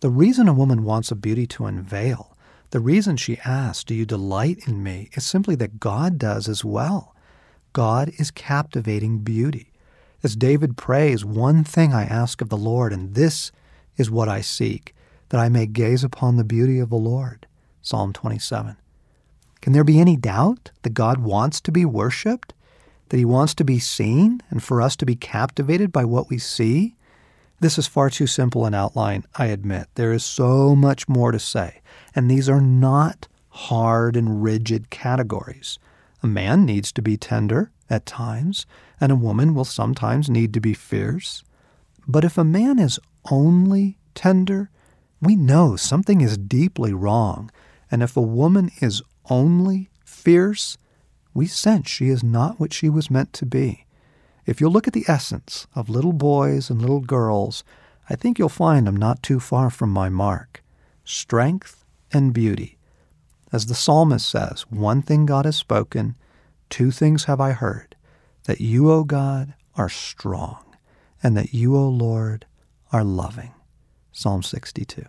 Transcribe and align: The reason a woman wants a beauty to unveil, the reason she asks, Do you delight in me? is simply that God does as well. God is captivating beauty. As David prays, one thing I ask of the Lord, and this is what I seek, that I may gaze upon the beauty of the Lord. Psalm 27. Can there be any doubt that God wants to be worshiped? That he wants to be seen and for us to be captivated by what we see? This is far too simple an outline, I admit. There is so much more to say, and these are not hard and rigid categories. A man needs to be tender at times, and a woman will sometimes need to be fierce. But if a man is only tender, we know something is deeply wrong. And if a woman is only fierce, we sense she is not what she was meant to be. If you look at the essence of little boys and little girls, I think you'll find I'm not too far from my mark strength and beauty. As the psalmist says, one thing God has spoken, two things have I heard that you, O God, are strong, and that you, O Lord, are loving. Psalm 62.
The 0.00 0.10
reason 0.10 0.48
a 0.48 0.54
woman 0.54 0.84
wants 0.84 1.10
a 1.10 1.14
beauty 1.14 1.46
to 1.48 1.66
unveil, 1.66 2.36
the 2.70 2.80
reason 2.80 3.16
she 3.16 3.38
asks, 3.44 3.84
Do 3.84 3.94
you 3.94 4.06
delight 4.06 4.66
in 4.66 4.82
me? 4.82 5.10
is 5.14 5.26
simply 5.26 5.54
that 5.56 5.80
God 5.80 6.18
does 6.18 6.48
as 6.48 6.64
well. 6.64 7.14
God 7.72 8.10
is 8.16 8.30
captivating 8.30 9.18
beauty. 9.18 9.72
As 10.22 10.36
David 10.36 10.76
prays, 10.76 11.24
one 11.24 11.64
thing 11.64 11.92
I 11.92 12.04
ask 12.04 12.40
of 12.40 12.48
the 12.48 12.56
Lord, 12.56 12.92
and 12.92 13.14
this 13.14 13.52
is 13.96 14.10
what 14.10 14.28
I 14.28 14.40
seek, 14.40 14.94
that 15.30 15.40
I 15.40 15.48
may 15.48 15.66
gaze 15.66 16.04
upon 16.04 16.36
the 16.36 16.44
beauty 16.44 16.78
of 16.78 16.90
the 16.90 16.96
Lord. 16.96 17.46
Psalm 17.82 18.12
27. 18.12 18.76
Can 19.60 19.72
there 19.72 19.84
be 19.84 20.00
any 20.00 20.16
doubt 20.16 20.70
that 20.82 20.94
God 20.94 21.18
wants 21.18 21.60
to 21.62 21.72
be 21.72 21.84
worshiped? 21.84 22.54
That 23.08 23.18
he 23.18 23.24
wants 23.24 23.54
to 23.56 23.64
be 23.64 23.78
seen 23.78 24.42
and 24.48 24.62
for 24.62 24.80
us 24.80 24.96
to 24.96 25.06
be 25.06 25.16
captivated 25.16 25.92
by 25.92 26.04
what 26.04 26.30
we 26.30 26.38
see? 26.38 26.94
This 27.60 27.76
is 27.76 27.86
far 27.86 28.08
too 28.08 28.26
simple 28.26 28.64
an 28.64 28.72
outline, 28.72 29.24
I 29.36 29.46
admit. 29.46 29.88
There 29.94 30.12
is 30.12 30.24
so 30.24 30.74
much 30.74 31.08
more 31.08 31.30
to 31.30 31.38
say, 31.38 31.82
and 32.14 32.30
these 32.30 32.48
are 32.48 32.60
not 32.60 33.28
hard 33.50 34.16
and 34.16 34.42
rigid 34.42 34.88
categories. 34.88 35.78
A 36.22 36.26
man 36.26 36.64
needs 36.64 36.90
to 36.92 37.02
be 37.02 37.18
tender 37.18 37.70
at 37.90 38.06
times, 38.06 38.64
and 38.98 39.12
a 39.12 39.16
woman 39.16 39.54
will 39.54 39.66
sometimes 39.66 40.30
need 40.30 40.54
to 40.54 40.60
be 40.60 40.72
fierce. 40.72 41.44
But 42.08 42.24
if 42.24 42.38
a 42.38 42.44
man 42.44 42.78
is 42.78 42.98
only 43.30 43.98
tender, 44.14 44.70
we 45.20 45.36
know 45.36 45.76
something 45.76 46.22
is 46.22 46.38
deeply 46.38 46.94
wrong. 46.94 47.50
And 47.90 48.02
if 48.02 48.16
a 48.16 48.22
woman 48.22 48.70
is 48.80 49.02
only 49.28 49.90
fierce, 50.04 50.78
we 51.34 51.46
sense 51.46 51.90
she 51.90 52.08
is 52.08 52.22
not 52.22 52.58
what 52.58 52.72
she 52.72 52.88
was 52.88 53.10
meant 53.10 53.34
to 53.34 53.44
be. 53.44 53.84
If 54.50 54.60
you 54.60 54.68
look 54.68 54.88
at 54.88 54.94
the 54.94 55.04
essence 55.06 55.68
of 55.76 55.88
little 55.88 56.12
boys 56.12 56.70
and 56.70 56.80
little 56.80 56.98
girls, 56.98 57.62
I 58.08 58.16
think 58.16 58.36
you'll 58.36 58.48
find 58.48 58.88
I'm 58.88 58.96
not 58.96 59.22
too 59.22 59.38
far 59.38 59.70
from 59.70 59.90
my 59.90 60.08
mark 60.08 60.64
strength 61.04 61.84
and 62.12 62.32
beauty. 62.32 62.76
As 63.52 63.66
the 63.66 63.76
psalmist 63.76 64.28
says, 64.28 64.62
one 64.68 65.02
thing 65.02 65.24
God 65.24 65.44
has 65.44 65.54
spoken, 65.54 66.16
two 66.68 66.90
things 66.90 67.26
have 67.26 67.40
I 67.40 67.52
heard 67.52 67.94
that 68.46 68.60
you, 68.60 68.90
O 68.90 69.04
God, 69.04 69.54
are 69.76 69.88
strong, 69.88 70.64
and 71.22 71.36
that 71.36 71.54
you, 71.54 71.76
O 71.76 71.88
Lord, 71.88 72.44
are 72.92 73.04
loving. 73.04 73.54
Psalm 74.10 74.42
62. 74.42 75.04